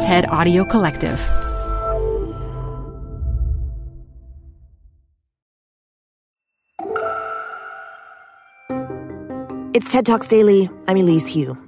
[0.00, 1.18] TED Audio Collective.
[9.74, 10.70] It's TED Talks Daily.
[10.86, 11.58] I'm Elise Hu.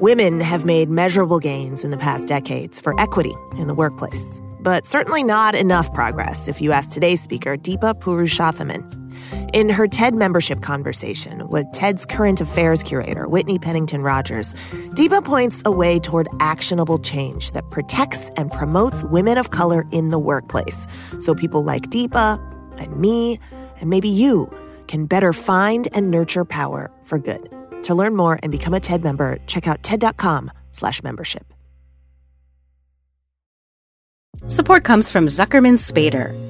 [0.00, 4.84] Women have made measurable gains in the past decades for equity in the workplace, but
[4.84, 8.99] certainly not enough progress if you ask today's speaker, Deepa Purushothaman.
[9.52, 14.52] In her TED membership conversation with TED's current affairs curator, Whitney Pennington Rodgers,
[14.94, 20.10] Deepa points a way toward actionable change that protects and promotes women of color in
[20.10, 20.86] the workplace
[21.18, 22.38] so people like Deepa
[22.78, 23.40] and me
[23.80, 24.48] and maybe you
[24.86, 27.48] can better find and nurture power for good.
[27.84, 31.52] To learn more and become a TED member, check out TED.com slash membership.
[34.46, 36.49] Support comes from Zuckerman Spaeder.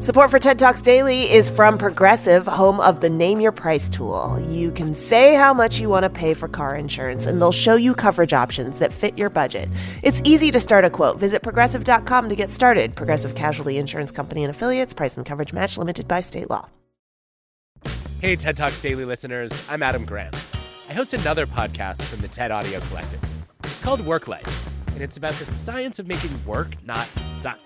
[0.00, 4.38] Support for TED Talks Daily is from Progressive, home of the Name Your Price tool.
[4.48, 7.74] You can say how much you want to pay for car insurance, and they'll show
[7.74, 9.68] you coverage options that fit your budget.
[10.02, 11.18] It's easy to start a quote.
[11.18, 12.94] Visit progressive.com to get started.
[12.94, 16.68] Progressive Casualty Insurance Company and affiliates, price and coverage match limited by state law.
[18.20, 20.34] Hey, TED Talks Daily listeners, I'm Adam Grant.
[20.88, 23.20] I host another podcast from the TED Audio Collective.
[23.64, 27.08] It's called Work Life, and it's about the science of making work not
[27.40, 27.58] suck.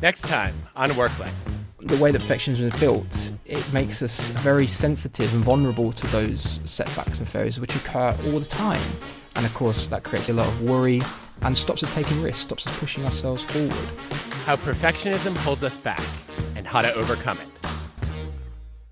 [0.00, 1.34] Next time on Work Life.
[1.80, 6.60] The way that perfectionism is built, it makes us very sensitive and vulnerable to those
[6.64, 8.80] setbacks and failures which occur all the time.
[9.34, 11.00] And of course, that creates a lot of worry
[11.42, 13.72] and stops us taking risks, stops us pushing ourselves forward.
[14.44, 16.02] How perfectionism holds us back
[16.54, 17.48] and how to overcome it.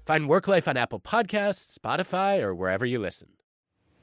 [0.07, 3.29] Find Work Life on Apple Podcasts, Spotify, or wherever you listen.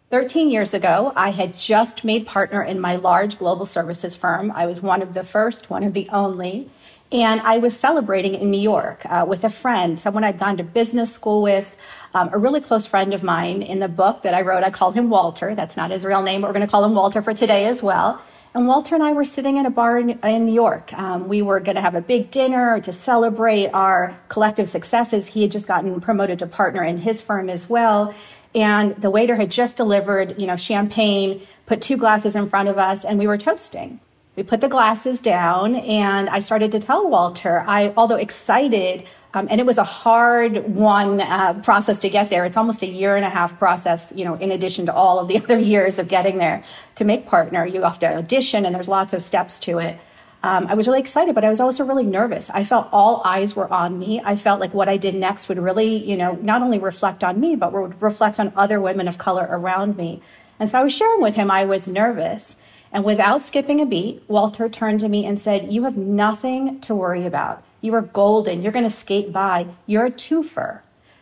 [0.10, 4.52] 13 years ago, I had just made partner in my large global services firm.
[4.52, 6.70] I was one of the first, one of the only.
[7.12, 10.64] And I was celebrating in New York uh, with a friend, someone I'd gone to
[10.64, 11.78] business school with,
[12.16, 13.62] um, a really close friend of mine.
[13.62, 15.54] In the book that I wrote, I called him Walter.
[15.54, 17.84] That's not his real name, but we're going to call him Walter for today as
[17.84, 18.22] well.
[18.56, 20.94] And Walter and I were sitting in a bar in, in New York.
[20.94, 25.28] Um, we were going to have a big dinner to celebrate our collective successes.
[25.28, 28.14] He had just gotten promoted to partner in his firm as well.
[28.54, 32.78] And the waiter had just delivered, you know, champagne, put two glasses in front of
[32.78, 34.00] us, and we were toasting
[34.36, 39.48] we put the glasses down and i started to tell walter i although excited um,
[39.50, 42.46] and it was a hard one uh, process to get there.
[42.46, 45.28] It's almost a year and a half process you know in addition to all of
[45.28, 46.64] the other years of getting there
[46.96, 47.66] to make partner.
[47.66, 50.00] You have to audition and there's lots of steps to it.
[50.44, 52.50] Um, i was really excited but i was also really nervous.
[52.50, 54.22] I felt all eyes were on me.
[54.24, 57.40] I felt like what i did next would really you know not only reflect on
[57.40, 60.22] me but would reflect on other women of color around me.
[60.60, 62.58] And so i was sharing with him i was nervous
[62.94, 66.94] and without skipping a beat, Walter turned to me and said, You have nothing to
[66.94, 67.64] worry about.
[67.82, 68.62] You are golden.
[68.62, 69.66] You're going to skate by.
[69.88, 70.82] You're a twofer.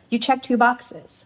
[0.10, 1.26] You check two boxes.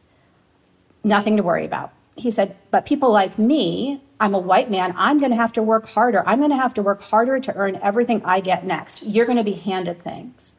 [1.04, 1.92] Nothing to worry about.
[2.16, 5.64] He said, But people like me, I'm a white man, I'm going to have to
[5.64, 6.24] work harder.
[6.28, 9.02] I'm going to have to work harder to earn everything I get next.
[9.02, 10.54] You're going to be handed things.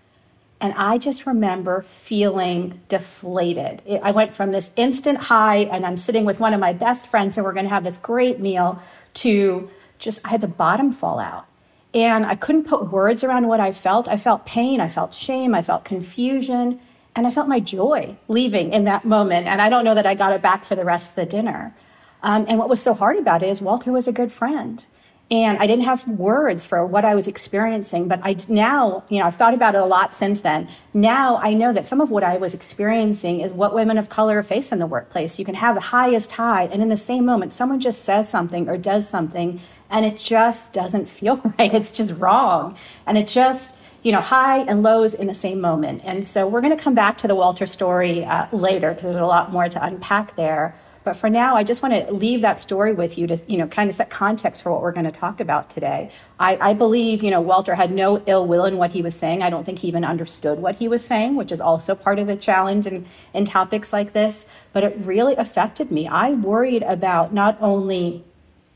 [0.61, 3.83] And I just remember feeling deflated.
[4.03, 7.37] I went from this instant high, and I'm sitting with one of my best friends,
[7.37, 8.83] and we're going to have this great meal,
[9.17, 11.47] to just I had the bottom fall out.
[11.95, 14.09] And I couldn't put words around what I felt.
[14.09, 16.79] I felt pain, I felt shame, I felt confusion,
[17.15, 19.47] and I felt my joy leaving in that moment.
[19.47, 21.75] And I don't know that I got it back for the rest of the dinner.
[22.23, 24.85] Um, and what was so hard about it is Walter was a good friend.
[25.28, 29.26] And I didn't have words for what I was experiencing, but I now, you know,
[29.26, 30.69] I've thought about it a lot since then.
[30.94, 34.40] Now I know that some of what I was experiencing is what women of color
[34.44, 35.37] face in the workplace.
[35.37, 38.69] You can have the highest high, and in the same moment, someone just says something
[38.69, 41.72] or does something and it just doesn't feel right.
[41.72, 42.76] It's just wrong.
[43.06, 46.02] And it just, you know, high and lows in the same moment.
[46.05, 49.17] And so we're going to come back to the Walter story uh, later because there's
[49.17, 50.75] a lot more to unpack there.
[51.06, 53.69] But for now, I just want to leave that story with you to, you know,
[53.69, 56.11] kind of set context for what we're going to talk about today.
[56.41, 59.41] I, I believe, you know, Walter had no ill will in what he was saying.
[59.41, 62.26] I don't think he even understood what he was saying, which is also part of
[62.26, 64.49] the challenge in, in topics like this.
[64.73, 66.08] But it really affected me.
[66.08, 68.25] I worried about not only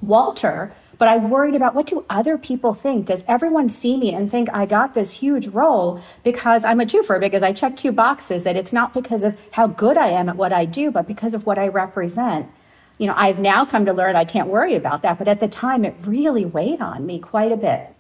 [0.01, 3.07] Walter, but I worried about what do other people think?
[3.07, 7.19] Does everyone see me and think I got this huge role because I'm a twofer,
[7.19, 10.37] because I check two boxes, that it's not because of how good I am at
[10.37, 12.51] what I do, but because of what I represent.
[12.99, 15.49] You know, I've now come to learn I can't worry about that, but at the
[15.49, 17.95] time it really weighed on me quite a bit.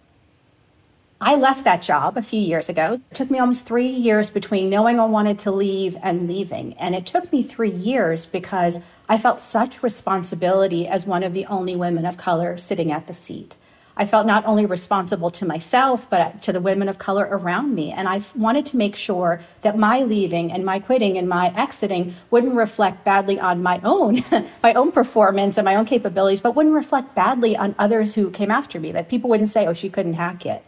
[1.22, 2.94] I left that job a few years ago.
[3.11, 6.72] It took me almost three years between knowing I wanted to leave and leaving.
[6.78, 11.44] And it took me three years because I felt such responsibility as one of the
[11.44, 13.56] only women of color sitting at the seat.
[13.99, 17.93] I felt not only responsible to myself, but to the women of color around me.
[17.93, 22.14] And I wanted to make sure that my leaving and my quitting and my exiting
[22.31, 24.25] wouldn't reflect badly on my own,
[24.62, 28.50] my own performance and my own capabilities, but wouldn't reflect badly on others who came
[28.50, 30.64] after me, that people wouldn't say, oh, she couldn't hack it.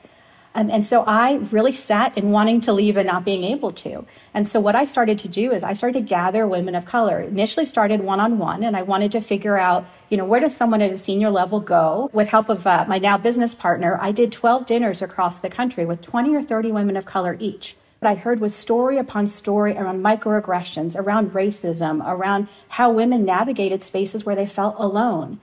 [0.54, 4.04] Um, and so I really sat in wanting to leave and not being able to.
[4.34, 7.20] And so what I started to do is I started to gather women of color.
[7.20, 10.54] Initially started one on one, and I wanted to figure out, you know, where does
[10.54, 12.10] someone at a senior level go?
[12.12, 15.86] With help of uh, my now business partner, I did 12 dinners across the country
[15.86, 17.76] with 20 or 30 women of color each.
[18.00, 23.84] What I heard was story upon story around microaggressions, around racism, around how women navigated
[23.84, 25.40] spaces where they felt alone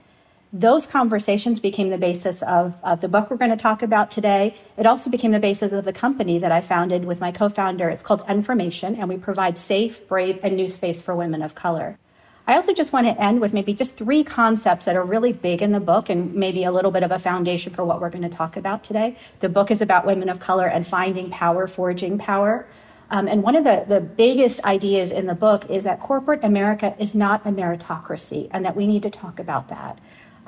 [0.52, 4.56] those conversations became the basis of, of the book we're going to talk about today.
[4.76, 7.88] It also became the basis of the company that I founded with my co founder.
[7.88, 11.98] It's called nFormation, and we provide safe, brave, and new space for women of color.
[12.48, 15.62] I also just want to end with maybe just three concepts that are really big
[15.62, 18.28] in the book and maybe a little bit of a foundation for what we're going
[18.28, 19.16] to talk about today.
[19.38, 22.66] The book is about women of color and finding power, forging power.
[23.08, 26.96] Um, and one of the, the biggest ideas in the book is that corporate America
[26.98, 30.00] is not a meritocracy and that we need to talk about that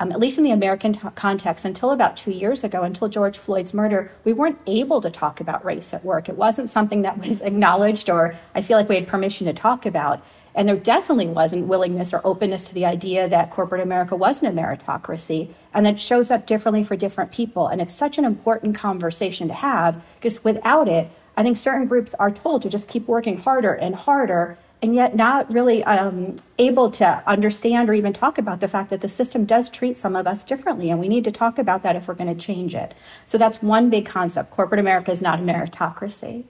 [0.03, 3.37] um, at least in the American t- context, until about two years ago, until George
[3.37, 6.27] Floyd's murder, we weren't able to talk about race at work.
[6.27, 9.85] It wasn't something that was acknowledged or I feel like we had permission to talk
[9.85, 10.21] about.
[10.55, 14.61] And there definitely wasn't willingness or openness to the idea that corporate America wasn't a
[14.61, 17.67] meritocracy and that shows up differently for different people.
[17.67, 22.13] And it's such an important conversation to have because without it, I think certain groups
[22.19, 26.91] are told to just keep working harder and harder and yet not really um, able
[26.91, 30.27] to understand or even talk about the fact that the system does treat some of
[30.27, 30.89] us differently.
[30.89, 32.93] And we need to talk about that if we're going to change it.
[33.25, 34.51] So that's one big concept.
[34.51, 36.43] Corporate America is not a meritocracy.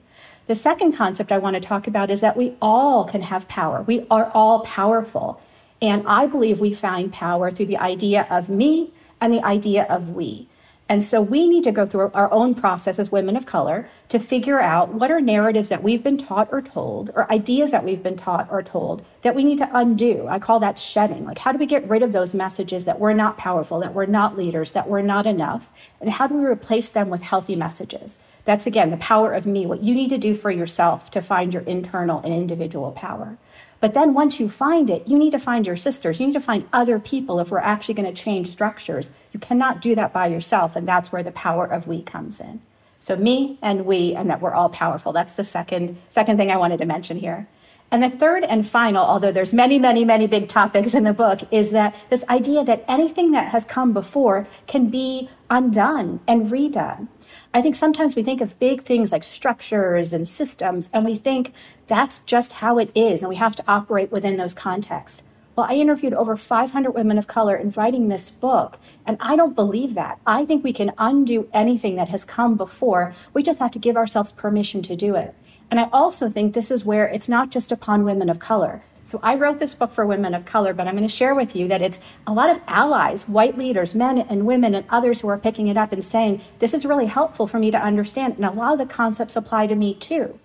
[0.48, 3.82] The second concept I want to talk about is that we all can have power.
[3.82, 5.40] We are all powerful.
[5.80, 10.08] And I believe we find power through the idea of me and the idea of
[10.08, 10.48] we.
[10.86, 14.18] And so we need to go through our own process as women of color to
[14.18, 18.02] figure out what are narratives that we've been taught or told, or ideas that we've
[18.02, 20.26] been taught or told that we need to undo.
[20.28, 21.24] I call that shedding.
[21.24, 24.04] Like, how do we get rid of those messages that we're not powerful, that we're
[24.04, 25.70] not leaders, that we're not enough?
[26.02, 28.20] And how do we replace them with healthy messages?
[28.44, 31.54] That's again the power of me, what you need to do for yourself to find
[31.54, 33.38] your internal and individual power.
[33.84, 36.18] But then once you find it, you need to find your sisters.
[36.18, 39.12] You need to find other people if we're actually going to change structures.
[39.30, 40.74] You cannot do that by yourself.
[40.74, 42.62] And that's where the power of we comes in.
[42.98, 45.12] So me and we, and that we're all powerful.
[45.12, 47.46] That's the second, second thing I wanted to mention here.
[47.90, 51.40] And the third and final, although there's many, many, many big topics in the book,
[51.50, 57.08] is that this idea that anything that has come before can be undone and redone.
[57.54, 61.52] I think sometimes we think of big things like structures and systems, and we think
[61.86, 65.22] that's just how it is, and we have to operate within those contexts.
[65.54, 68.76] Well, I interviewed over 500 women of color in writing this book,
[69.06, 70.18] and I don't believe that.
[70.26, 73.14] I think we can undo anything that has come before.
[73.32, 75.32] We just have to give ourselves permission to do it.
[75.70, 78.82] And I also think this is where it's not just upon women of color.
[79.06, 81.54] So I wrote this book for women of color, but I'm going to share with
[81.54, 85.28] you that it's a lot of allies, white leaders, men and women, and others who
[85.28, 88.36] are picking it up and saying, this is really helpful for me to understand.
[88.36, 90.38] And a lot of the concepts apply to me too.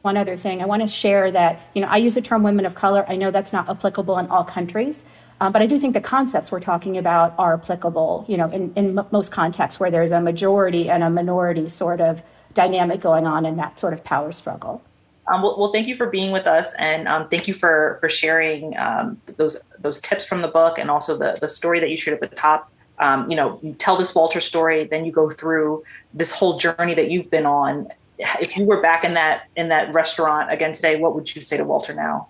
[0.00, 2.64] One other thing, I want to share that, you know, I use the term women
[2.64, 3.04] of color.
[3.06, 5.04] I know that's not applicable in all countries.
[5.38, 8.72] Um, but I do think the concepts we're talking about are applicable, you know, in,
[8.74, 12.22] in m- most contexts where there's a majority and a minority sort of
[12.54, 14.82] dynamic going on in that sort of power struggle.
[15.28, 18.08] Um, well, well, thank you for being with us, and um, thank you for for
[18.08, 21.96] sharing um, those those tips from the book, and also the the story that you
[21.96, 22.70] shared at the top.
[22.98, 26.94] Um, you know, you tell this Walter story, then you go through this whole journey
[26.94, 27.88] that you've been on.
[28.18, 31.56] If you were back in that in that restaurant again today, what would you say
[31.56, 32.28] to Walter now?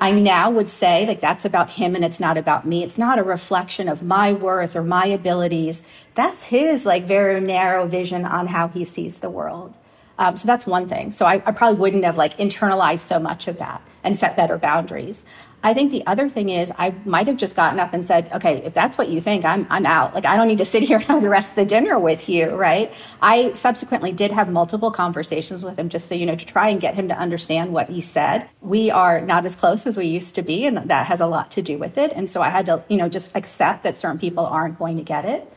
[0.00, 2.82] I now would say like that's about him and it's not about me.
[2.82, 5.84] It's not a reflection of my worth or my abilities.
[6.14, 9.76] That's his like very narrow vision on how he sees the world.
[10.20, 11.12] Um, so that's one thing.
[11.12, 14.58] So I, I probably wouldn't have like internalized so much of that and set better
[14.58, 15.24] boundaries.
[15.62, 18.58] I think the other thing is I might have just gotten up and said, okay,
[18.64, 20.14] if that's what you think, I'm, I'm out.
[20.14, 22.28] Like, I don't need to sit here and have the rest of the dinner with
[22.28, 22.92] you, right?
[23.20, 26.80] I subsequently did have multiple conversations with him just so, you know, to try and
[26.80, 28.48] get him to understand what he said.
[28.60, 31.50] We are not as close as we used to be, and that has a lot
[31.52, 32.12] to do with it.
[32.14, 35.02] And so I had to, you know, just accept that certain people aren't going to
[35.02, 35.50] get it.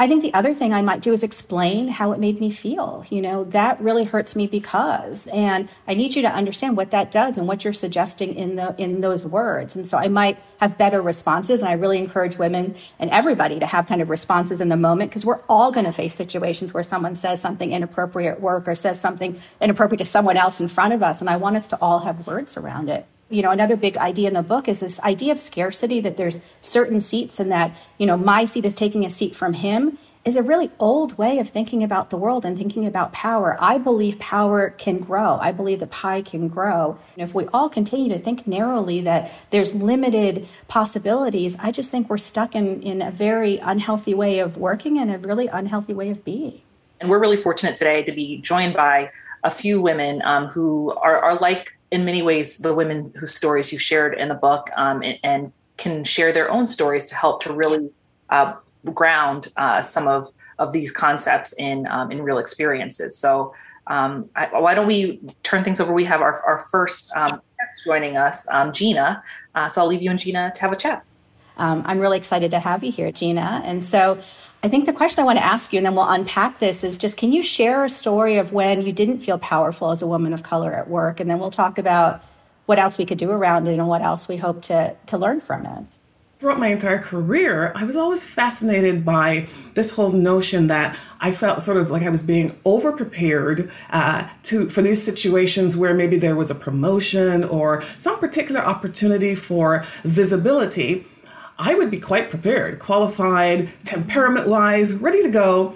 [0.00, 3.04] I think the other thing I might do is explain how it made me feel.
[3.10, 7.10] You know, that really hurts me because, and I need you to understand what that
[7.10, 9.74] does and what you're suggesting in the in those words.
[9.74, 11.60] And so I might have better responses.
[11.60, 15.10] And I really encourage women and everybody to have kind of responses in the moment
[15.10, 18.76] because we're all going to face situations where someone says something inappropriate at work or
[18.76, 21.20] says something inappropriate to someone else in front of us.
[21.20, 24.28] And I want us to all have words around it you know another big idea
[24.28, 28.06] in the book is this idea of scarcity that there's certain seats and that you
[28.06, 31.48] know my seat is taking a seat from him is a really old way of
[31.48, 33.56] thinking about the world and thinking about power.
[33.58, 35.38] I believe power can grow.
[35.40, 36.98] I believe the pie can grow.
[37.16, 42.10] And if we all continue to think narrowly that there's limited possibilities, I just think
[42.10, 46.10] we're stuck in, in a very unhealthy way of working and a really unhealthy way
[46.10, 46.60] of being.
[47.00, 49.10] And we're really fortunate today to be joined by
[49.44, 53.72] a few women um, who are, are like in many ways the women whose stories
[53.72, 57.40] you shared in the book um, and, and, can share their own stories to help
[57.40, 57.88] to really
[58.30, 58.52] uh,
[58.94, 60.28] ground uh, some of
[60.58, 63.16] of these concepts in um, in real experiences.
[63.16, 63.54] So
[63.86, 65.92] um, I, why don't we turn things over?
[65.92, 69.22] We have our our first um, guest joining us, um, Gina.
[69.54, 71.04] Uh, so I'll leave you and Gina to have a chat.
[71.58, 73.62] Um, I'm really excited to have you here, Gina.
[73.64, 74.20] And so
[74.62, 76.96] I think the question I want to ask you, and then we'll unpack this, is
[76.96, 80.32] just can you share a story of when you didn't feel powerful as a woman
[80.32, 81.20] of color at work?
[81.20, 82.24] And then we'll talk about
[82.66, 85.40] what else we could do around it and what else we hope to, to learn
[85.40, 85.84] from it.
[86.40, 91.62] Throughout my entire career, I was always fascinated by this whole notion that I felt
[91.62, 96.16] sort of like I was being over prepared uh, to for these situations where maybe
[96.16, 101.06] there was a promotion or some particular opportunity for visibility
[101.58, 105.74] I would be quite prepared, qualified, temperament wise, ready to go.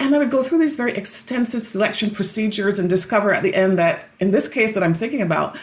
[0.00, 3.78] And I would go through these very extensive selection procedures and discover at the end
[3.78, 5.56] that, in this case that I'm thinking about,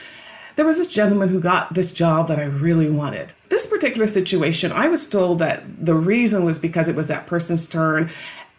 [0.55, 3.33] there was this gentleman who got this job that I really wanted.
[3.49, 7.67] This particular situation, I was told that the reason was because it was that person's
[7.67, 8.09] turn,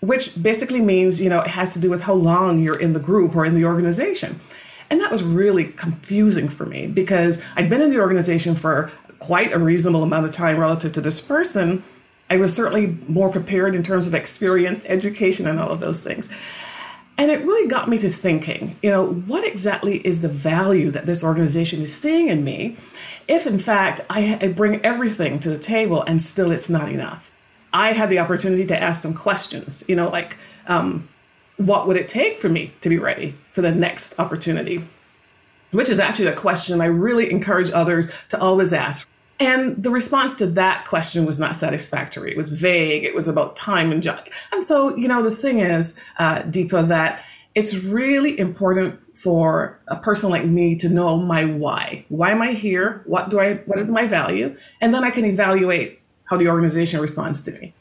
[0.01, 3.01] which basically means, you know, it has to do with how long you're in the
[3.01, 4.41] group or in the organization.
[4.91, 9.53] And that was really confusing for me because I'd been in the organization for quite
[9.53, 11.83] a reasonable amount of time relative to this person,
[12.31, 16.29] I was certainly more prepared in terms of experience, education, and all of those things.
[17.17, 21.07] And it really got me to thinking, you know, what exactly is the value that
[21.07, 22.77] this organization is seeing in me
[23.27, 27.33] if, in fact, I, bring everything to the table and still it's not enough?
[27.73, 30.37] I had the opportunity to ask them questions, you know, like,
[30.69, 31.09] um,
[31.57, 34.85] what would it take for me to be ready for the next opportunity?
[35.71, 39.09] Which is actually a question I really encourage others to always ask.
[39.41, 42.33] And the response to that question was not satisfactory.
[42.33, 43.05] It was vague.
[43.05, 44.27] It was about time and job.
[44.53, 49.97] And so, you know, the thing is, uh, Deepa, that it's really important for a
[49.97, 52.05] person like me to know my why.
[52.09, 53.03] Why am I here?
[53.07, 54.57] What do I, what is my value?
[54.81, 57.73] And then I can evaluate how the organization responds to me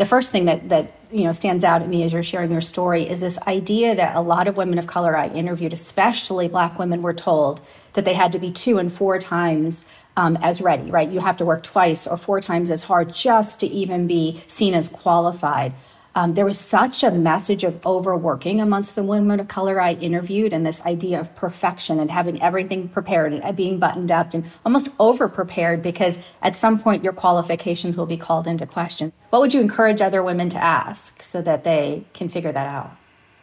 [0.00, 2.62] the first thing that that you know stands out at me as you're sharing your
[2.62, 6.78] story is this idea that a lot of women of color I interviewed, especially Black
[6.78, 7.60] women, were told
[7.92, 9.84] that they had to be two and four times
[10.16, 10.90] um, as ready.
[10.90, 14.42] Right, you have to work twice or four times as hard just to even be
[14.48, 15.74] seen as qualified.
[16.14, 20.52] Um, there was such a message of overworking amongst the women of color I interviewed,
[20.52, 24.88] and this idea of perfection and having everything prepared and being buttoned up and almost
[24.98, 29.12] over prepared because at some point your qualifications will be called into question.
[29.30, 32.96] What would you encourage other women to ask so that they can figure that out?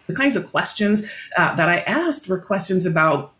[0.07, 3.33] The kinds of questions uh, that I asked were questions about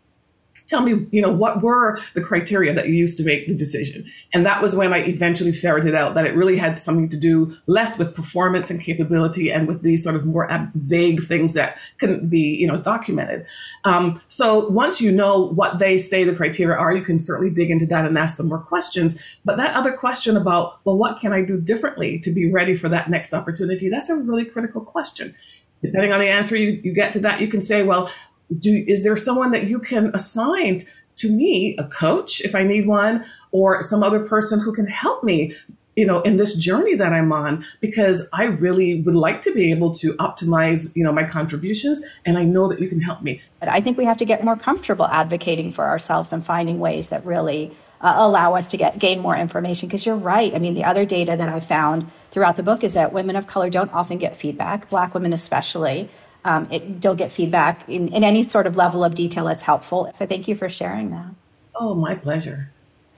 [0.68, 4.04] tell me, you know, what were the criteria that you used to make the decision?
[4.32, 7.56] And that was when I eventually ferreted out that it really had something to do
[7.66, 12.28] less with performance and capability and with these sort of more vague things that couldn't
[12.28, 13.46] be, you know, documented.
[13.84, 17.70] Um, so once you know what they say the criteria are, you can certainly dig
[17.70, 19.20] into that and ask some more questions.
[19.44, 22.90] But that other question about, well, what can I do differently to be ready for
[22.90, 23.88] that next opportunity?
[23.88, 25.34] That's a really critical question
[25.82, 28.10] depending on the answer you, you get to that, you can say, well,
[28.58, 30.80] do is there someone that you can assign
[31.16, 35.24] to me, a coach if I need one, or some other person who can help
[35.24, 35.54] me,
[35.96, 39.72] you know, in this journey that I'm on, because I really would like to be
[39.72, 42.00] able to optimize, you know, my contributions.
[42.24, 43.42] And I know that you can help me.
[43.58, 47.08] But I think we have to get more comfortable advocating for ourselves and finding ways
[47.08, 49.88] that really uh, allow us to get gain more information.
[49.88, 50.54] Because you're right.
[50.54, 53.48] I mean, the other data that I found throughout the book is that women of
[53.48, 56.08] color don't often get feedback, black women especially.
[56.44, 60.10] Um, it, you'll get feedback in, in any sort of level of detail that's helpful.
[60.14, 61.26] So thank you for sharing that.
[61.74, 62.70] Oh, my pleasure.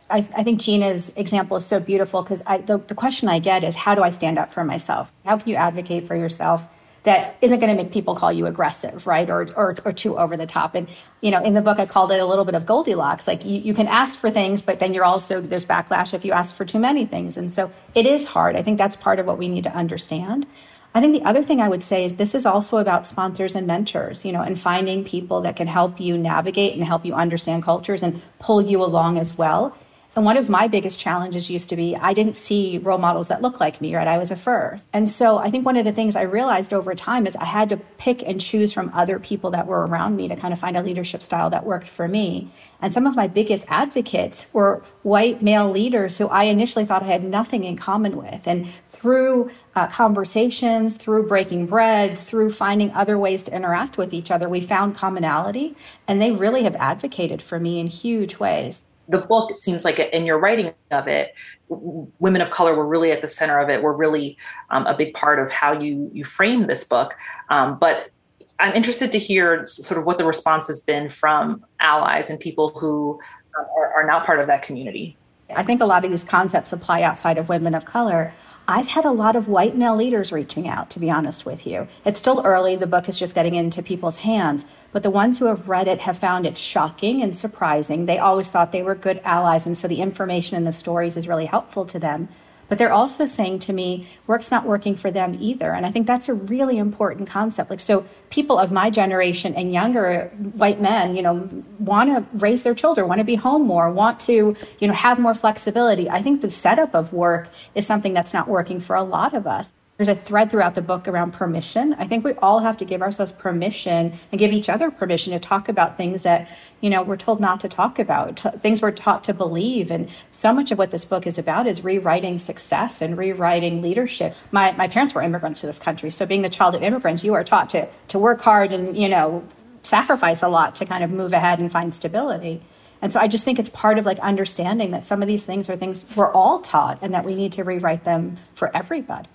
[0.09, 3.77] I, I, think Gina's example is so beautiful because the, the question I get is
[3.77, 5.11] how do I stand up for myself?
[5.25, 6.67] How can you advocate for yourself
[7.05, 9.31] that isn't going to make people call you aggressive, right?
[9.31, 10.75] Or, or, or too over the top.
[10.75, 10.87] And,
[11.23, 13.27] you know, in the book, I called it a little bit of Goldilocks.
[13.27, 16.33] Like you, you can ask for things, but then you're also, there's backlash if you
[16.33, 17.39] ask for too many things.
[17.39, 18.55] And so it is hard.
[18.55, 20.47] I think that's part of what we need to understand.
[20.93, 23.67] I think the other thing I would say is this is also about sponsors and
[23.67, 27.63] mentors, you know, and finding people that can help you navigate and help you understand
[27.63, 29.77] cultures and pull you along as well.
[30.17, 33.43] And one of my biggest challenges used to be I didn't see role models that
[33.43, 34.09] looked like me, right?
[34.09, 34.89] I was a first.
[34.93, 37.69] And so I think one of the things I realized over time is I had
[37.69, 40.77] to pick and choose from other people that were around me to kind of find
[40.77, 42.53] a leadership style that worked for me.
[42.83, 47.07] And some of my biggest advocates were white male leaders who I initially thought I
[47.07, 48.49] had nothing in common with.
[48.49, 54.31] And through uh, conversations, through breaking bread, through finding other ways to interact with each
[54.31, 55.77] other, we found commonality.
[56.09, 59.99] And they really have advocated for me in huge ways the book, it seems like
[59.99, 61.35] in your writing of it,
[61.69, 63.83] women of color were really at the center of it.
[63.83, 64.37] Were really
[64.71, 67.15] um, a big part of how you you frame this book.
[67.49, 68.11] Um, but
[68.59, 72.71] I'm interested to hear sort of what the response has been from allies and people
[72.79, 73.19] who
[73.59, 75.17] uh, are, are now part of that community.
[75.57, 78.33] I think a lot of these concepts apply outside of women of color.
[78.71, 81.89] I've had a lot of white male leaders reaching out, to be honest with you.
[82.05, 82.77] It's still early.
[82.77, 84.65] The book is just getting into people's hands.
[84.93, 88.07] But the ones who have read it have found it shocking and surprising.
[88.07, 89.67] They always thought they were good allies.
[89.67, 92.29] And so the information in the stories is really helpful to them.
[92.71, 95.73] But they're also saying to me, work's not working for them either.
[95.73, 97.69] And I think that's a really important concept.
[97.69, 101.51] Like, so people of my generation and younger white men, you know,
[101.81, 105.19] want to raise their children, want to be home more, want to, you know, have
[105.19, 106.09] more flexibility.
[106.09, 109.49] I think the setup of work is something that's not working for a lot of
[109.49, 109.73] us.
[110.01, 111.93] There's a thread throughout the book around permission.
[111.93, 115.39] I think we all have to give ourselves permission and give each other permission to
[115.39, 116.49] talk about things that,
[116.81, 119.91] you know, we're told not to talk about, t- things we're taught to believe.
[119.91, 124.35] And so much of what this book is about is rewriting success and rewriting leadership.
[124.51, 126.11] My, my parents were immigrants to this country.
[126.11, 129.07] So being the child of immigrants, you are taught to, to work hard and, you
[129.11, 129.47] know,
[129.83, 132.63] sacrifice a lot to kind of move ahead and find stability.
[133.03, 135.69] And so I just think it's part of like understanding that some of these things
[135.69, 139.29] are things we're all taught and that we need to rewrite them for everybody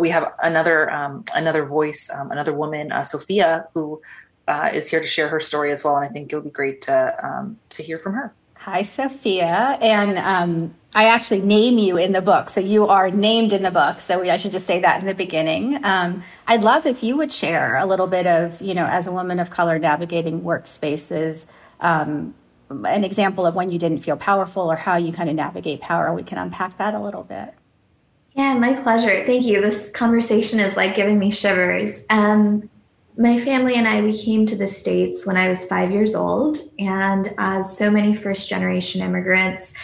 [0.00, 4.00] we have another um, another voice, um, another woman, uh, Sophia, who
[4.48, 6.82] uh, is here to share her story as well, and I think it'll be great
[6.82, 8.32] to um, to hear from her.
[8.56, 13.52] Hi, Sophia, and um, I actually name you in the book, so you are named
[13.52, 14.00] in the book.
[14.00, 15.82] So I should just say that in the beginning.
[15.84, 19.12] Um, I'd love if you would share a little bit of, you know, as a
[19.12, 21.46] woman of color navigating workspaces
[21.80, 22.34] um,
[22.70, 26.12] an example of when you didn't feel powerful or how you kind of navigate power.
[26.14, 27.54] We can unpack that a little bit.
[28.34, 29.24] Yeah, my pleasure.
[29.26, 29.60] Thank you.
[29.60, 32.04] This conversation is like giving me shivers.
[32.10, 32.68] Um,
[33.16, 36.58] my family and I, we came to the States when I was five years old.
[36.78, 39.74] And as so many first generation immigrants,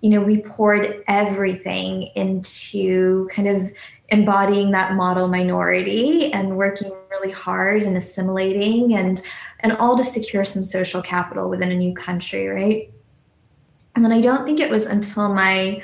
[0.00, 3.72] you know, we poured everything into kind of
[4.10, 9.22] embodying that model minority and working really hard and assimilating and
[9.60, 12.90] and all to secure some social capital within a new country, right?
[13.94, 15.82] And then I don't think it was until my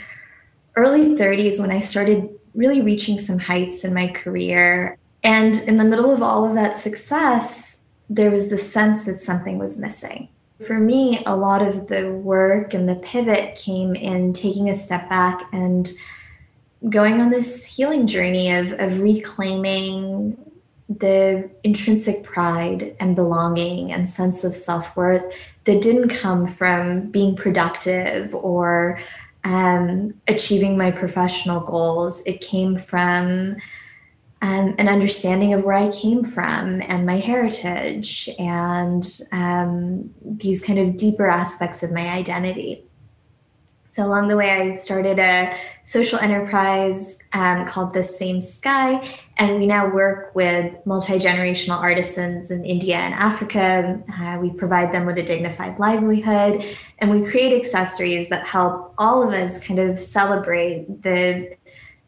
[0.76, 4.98] early 30s when I started really reaching some heights in my career.
[5.22, 7.78] And in the middle of all of that success,
[8.08, 10.28] there was this sense that something was missing.
[10.66, 15.08] For me, a lot of the work and the pivot came in taking a step
[15.08, 15.90] back and
[16.88, 20.36] going on this healing journey of, of reclaiming
[20.98, 25.22] the intrinsic pride and belonging and sense of self worth
[25.64, 28.98] that didn't come from being productive or
[29.44, 32.22] um, achieving my professional goals.
[32.26, 33.56] It came from
[34.42, 40.78] um, an understanding of where I came from and my heritage and um, these kind
[40.78, 42.84] of deeper aspects of my identity.
[43.90, 49.56] So, along the way, I started a social enterprise um, called The Same Sky, and
[49.58, 53.98] we now work with multi generational artisans in India and Africa.
[54.20, 59.26] Uh, we provide them with a dignified livelihood, and we create accessories that help all
[59.26, 61.56] of us kind of celebrate the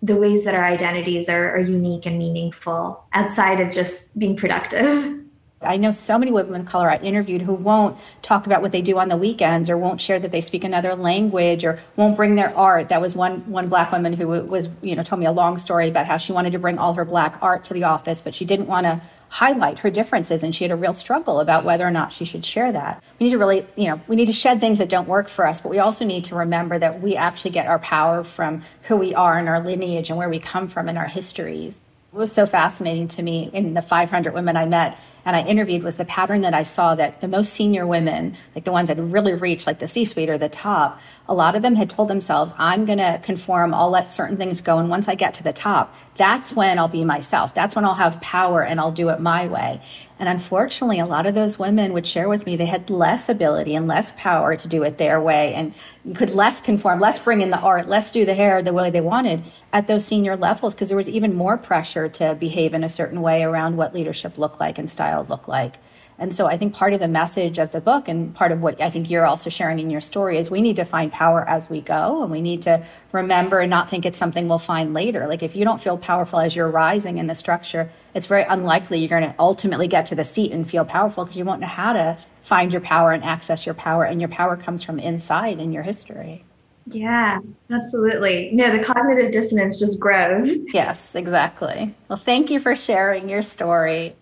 [0.03, 5.21] the ways that our identities are, are unique and meaningful outside of just being productive.
[5.65, 8.83] I know so many women of color I interviewed who won't talk about what they
[8.83, 12.35] do on the weekends or won't share that they speak another language or won't bring
[12.35, 12.89] their art.
[12.89, 15.89] That was one one black woman who was, you know, told me a long story
[15.89, 18.45] about how she wanted to bring all her black art to the office, but she
[18.45, 21.91] didn't want to highlight her differences and she had a real struggle about whether or
[21.91, 23.03] not she should share that.
[23.19, 25.47] We need to really, you know, we need to shed things that don't work for
[25.47, 28.97] us, but we also need to remember that we actually get our power from who
[28.97, 31.81] we are and our lineage and where we come from and our histories.
[32.13, 35.83] What was so fascinating to me in the 500 women I met and I interviewed
[35.83, 38.99] was the pattern that I saw that the most senior women, like the ones that
[38.99, 41.01] really reached like the C suite or the top,
[41.33, 44.61] a lot of them had told themselves, I'm going to conform, I'll let certain things
[44.61, 44.77] go.
[44.77, 47.55] And once I get to the top, that's when I'll be myself.
[47.55, 49.81] That's when I'll have power and I'll do it my way.
[50.19, 53.75] And unfortunately, a lot of those women would share with me they had less ability
[53.75, 55.75] and less power to do it their way and
[56.15, 59.01] could less conform, less bring in the art, less do the hair the way they
[59.01, 59.43] wanted
[59.73, 63.23] at those senior levels because there was even more pressure to behave in a certain
[63.23, 65.77] way around what leadership looked like and style looked like.
[66.19, 68.81] And so I think part of the message of the book and part of what
[68.81, 71.69] I think you're also sharing in your story is we need to find power as
[71.69, 75.27] we go and we need to remember and not think it's something we'll find later.
[75.27, 78.99] Like if you don't feel powerful as you're rising in the structure, it's very unlikely
[78.99, 81.67] you're going to ultimately get to the seat and feel powerful because you won't know
[81.67, 85.59] how to find your power and access your power and your power comes from inside
[85.59, 86.45] in your history.
[86.87, 87.39] Yeah,
[87.71, 88.51] absolutely.
[88.53, 90.51] No, the cognitive dissonance just grows.
[90.75, 91.95] Yes, exactly.
[92.09, 94.17] Well, thank you for sharing your story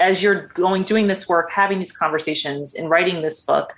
[0.00, 3.74] as you're going doing this work, having these conversations, and writing this book,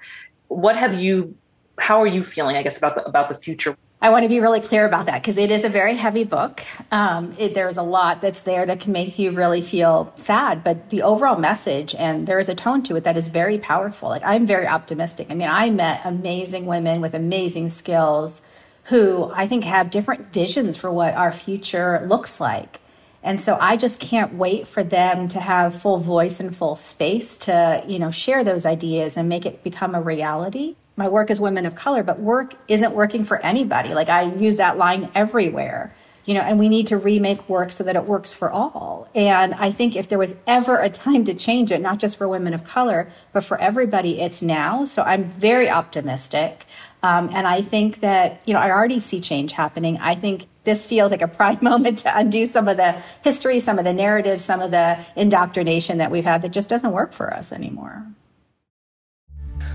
[0.48, 1.36] what have you?
[1.78, 2.56] How are you feeling?
[2.56, 3.76] I guess about the, about the future.
[4.00, 6.62] I want to be really clear about that because it is a very heavy book.
[6.92, 10.90] Um, it, there's a lot that's there that can make you really feel sad, but
[10.90, 14.10] the overall message and there is a tone to it that is very powerful.
[14.10, 15.28] Like I'm very optimistic.
[15.30, 18.42] I mean, I met amazing women with amazing skills
[18.84, 22.80] who I think have different visions for what our future looks like.
[23.26, 27.36] And so I just can't wait for them to have full voice and full space
[27.38, 30.76] to, you know, share those ideas and make it become a reality.
[30.94, 33.94] My work is women of color, but work isn't working for anybody.
[33.94, 35.92] Like I use that line everywhere.
[36.24, 39.08] You know, and we need to remake work so that it works for all.
[39.14, 42.26] And I think if there was ever a time to change it, not just for
[42.26, 44.84] women of color, but for everybody, it's now.
[44.84, 46.64] So I'm very optimistic.
[47.06, 49.96] Um, and I think that, you know, I already see change happening.
[49.98, 53.78] I think this feels like a prime moment to undo some of the history, some
[53.78, 57.32] of the narratives, some of the indoctrination that we've had that just doesn't work for
[57.32, 58.04] us anymore.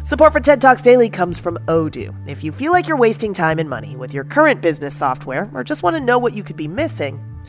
[0.03, 2.13] Support for TED Talks Daily comes from Odoo.
[2.27, 5.63] If you feel like you're wasting time and money with your current business software or
[5.63, 7.23] just want to know what you could be missing,